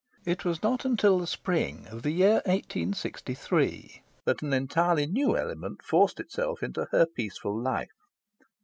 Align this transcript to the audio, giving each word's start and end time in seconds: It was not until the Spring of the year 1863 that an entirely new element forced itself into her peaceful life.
It 0.25 0.43
was 0.43 0.63
not 0.63 0.83
until 0.83 1.19
the 1.19 1.27
Spring 1.27 1.85
of 1.91 2.01
the 2.01 2.09
year 2.09 2.41
1863 2.47 4.01
that 4.25 4.41
an 4.41 4.51
entirely 4.51 5.05
new 5.05 5.37
element 5.37 5.83
forced 5.83 6.19
itself 6.19 6.63
into 6.63 6.87
her 6.91 7.05
peaceful 7.05 7.55
life. 7.55 7.91